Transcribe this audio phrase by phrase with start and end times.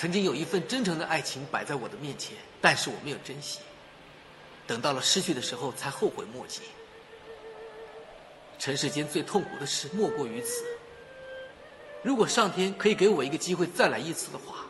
[0.00, 3.58] 曾经有一份真诚的爱情摆在我的面前，但是我没有珍惜，
[4.66, 6.62] 等到了失去的时候才后悔莫及。
[8.58, 10.64] 尘世间最痛苦的事莫过于此。
[12.02, 14.64] 如果上天可以给我一个机会再来一次的话，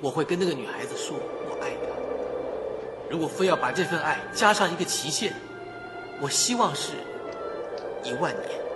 [0.00, 5.34] 我会跟那个女孩子说：“我爱她。”如果非要把这份爱加上一个期限，
[6.22, 6.92] 我希望是
[8.02, 8.69] 一万年。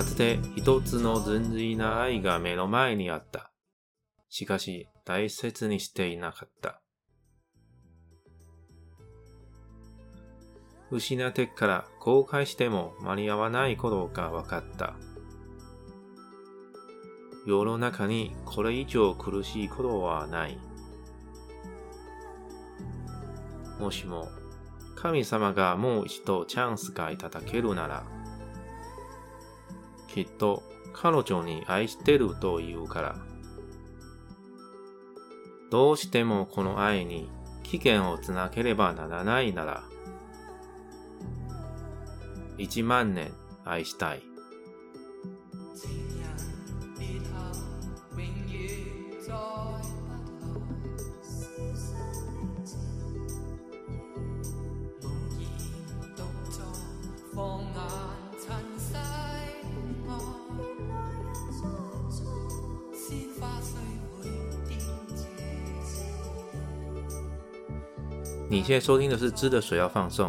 [0.00, 3.52] かつて一つの純粋な愛が目の前にあった。
[4.30, 6.80] しかし大切にしていなかった。
[10.90, 14.94] 失ってから後悔しても間に合わないことが分かった。
[17.46, 20.58] 世の中にこれ以上苦しいことはない。
[23.78, 24.28] もしも
[24.96, 28.06] 神様がもう一度チャンスがいただけるなら、
[30.12, 33.16] きっと彼女に愛してると言うから。
[35.70, 37.30] どうしてもこの愛に
[37.62, 39.84] 危険をつなければならないなら、
[42.58, 43.32] 1万年
[43.64, 44.29] 愛したい。
[68.52, 70.28] 你现在收听的是《知的水要放送》。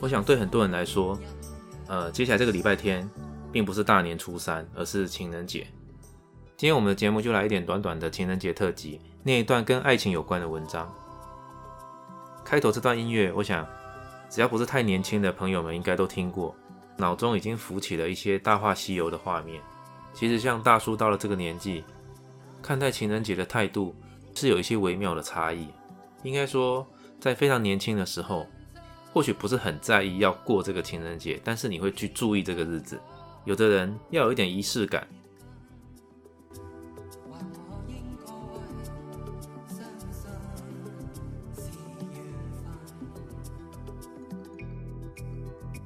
[0.00, 1.18] 我想对很多人来说，
[1.86, 3.06] 呃，接下来这个礼拜天
[3.52, 5.66] 并不是大年初三，而是情人节。
[6.56, 10.90] 今天我们的节目就来一点短短的情人节特辑，念一段跟爱情有关的文章。
[12.42, 13.68] 开头这段音乐，我想
[14.30, 16.56] 只要不是太年轻的朋友们，应该都听过，
[16.96, 19.60] 脑中已经浮起了一些《大话西游》的画面。
[20.14, 21.84] 其实，像大叔到了这个年纪，
[22.62, 23.94] 看待情人节的态度
[24.34, 25.68] 是有一些微妙的差异。
[26.22, 26.86] 应该说，
[27.20, 28.46] 在非常年轻的时候，
[29.12, 33.00] 或许不是很在意要过这个情人节，但是你会去注意这个日子。
[33.44, 35.06] 有的人要有一点仪式感。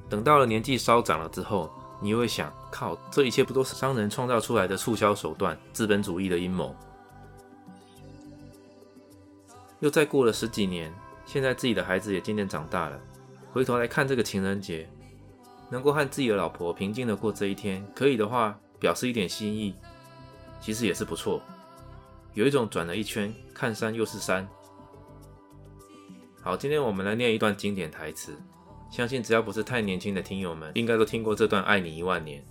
[0.09, 1.69] 等到了年纪稍长了之后，
[1.99, 6.73] 你会想：靠，这一切不都是商人创造出来的促销手段、资本主义的阴谋？
[9.79, 10.91] 又再过了十几年，
[11.25, 12.99] 现在自己的孩子也渐渐长大了。
[13.53, 14.89] 回头来看这个情人节，
[15.69, 19.75] 能够和自己的老婆平静的过这一天，可以的话表示一点心意，
[20.59, 21.41] 其实也是不错。
[22.33, 24.47] 有一种转了一圈，看山又是山。
[26.41, 28.33] 好，今天我们来念一段经典台词，
[28.89, 32.41] 相信只要不是太年轻的听友们，应该都听过这段《爱你一万年》。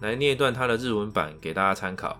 [0.00, 2.18] 来念一段它的日文版给大家参考。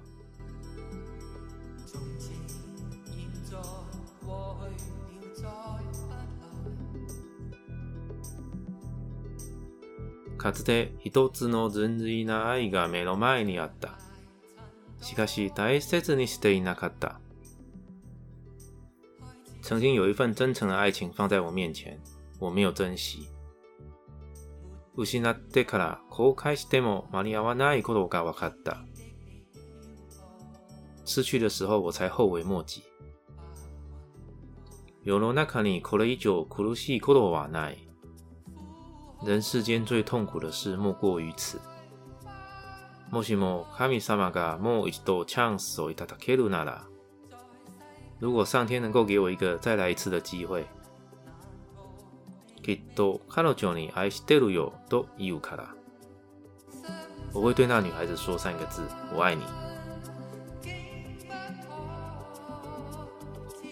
[10.37, 13.99] かつて一つの純粋な愛が目の前にあった。
[15.01, 17.19] しかし大切にしていなかった。
[19.63, 21.99] 曾经有一份真诚的愛情放在我面前，
[22.39, 23.27] 我没有珍惜。
[24.97, 28.85] 失ってから後悔しても間に合わないことが分かった。
[31.05, 32.83] 失去的时候我才后悔莫及。
[35.03, 37.86] 世の中にこれ以上苦しいことはない。
[39.25, 41.59] 人世间最痛苦的事莫过于此。
[43.11, 46.83] もしも神様がもう一度チャンスをいたけるなら，
[48.21, 50.67] 如果上天能够给我一个再来一次的机会，
[52.63, 55.69] きっと彼女に愛してるよと言うから，
[57.33, 58.83] 我会对那女孩子说三个字：
[59.15, 59.43] 我爱你。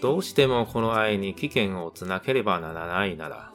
[0.01, 3.54] どうしてもこの愛に危険をつなければならないなら。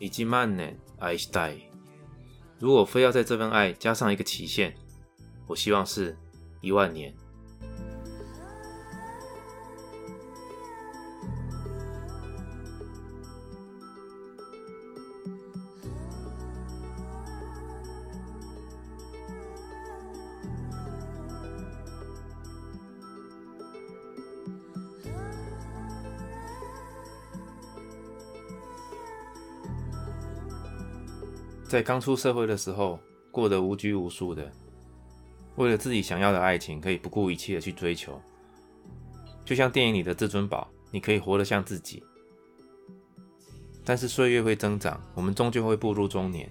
[0.00, 0.66] 以及慢呢，
[0.98, 1.54] 爱斯代。
[2.58, 4.74] 如果非要在这份爱加上一个期限，
[5.46, 6.16] 我希望是
[6.62, 7.14] 一万年。
[31.70, 32.98] 在刚出社会的时候，
[33.30, 34.50] 过得无拘无束的，
[35.54, 38.20] 为了自己想要的爱情，可以不顾一切的去追求。
[39.44, 42.02] 就像电影里的至尊宝，你可以活得像自己。
[43.84, 46.50] 但是岁月会增长，我们终究会步入中年，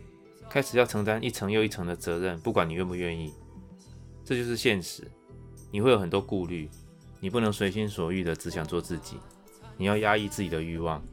[0.50, 3.34] 开始要承担一层又一层的责任，不管你愿不愿意，
[4.24, 5.06] 这就是现实。
[5.70, 6.70] 你会有很多顾虑，
[7.20, 9.18] 你不能随心所欲的只想做自己，
[9.76, 11.04] 你要压抑自己的欲望。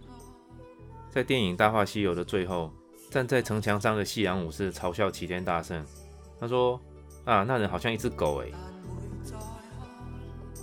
[1.11, 2.73] 在电影《大话西游》的最后。
[3.11, 5.85] 站在城墙上的西阳武士嘲笑齐天大圣，
[6.41, 6.81] 他说
[7.25, 8.49] ：“啊，那人好像一只狗哎。”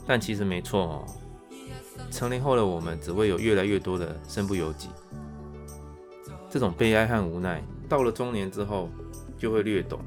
[0.05, 1.05] 但其实没错哦。
[2.11, 4.89] 成年后的我们，只会有越来越多的身不由己，
[6.49, 8.89] 这种悲哀和无奈，到了中年之后
[9.39, 9.99] 就会略懂。